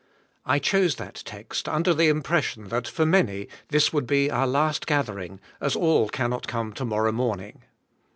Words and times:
I 0.47 0.57
chose 0.57 0.95
that 0.95 1.21
text 1.25 1.69
under 1.69 1.93
the 1.93 2.07
impression 2.07 2.69
that, 2.69 2.87
for 2.87 3.05
many, 3.05 3.47
this 3.67 3.93
would 3.93 4.07
be 4.07 4.31
our 4.31 4.47
last 4.47 4.87
g*athering, 4.87 5.37
as 5.59 5.75
all 5.75 6.09
can 6.09 6.31
not 6.31 6.47
come 6.47 6.73
to 6.73 6.85
morrow 6.85 7.11
morning 7.11 7.61